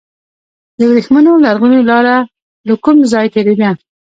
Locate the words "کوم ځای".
2.83-3.27